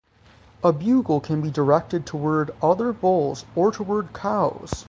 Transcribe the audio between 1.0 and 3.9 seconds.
can be directed toward other bulls or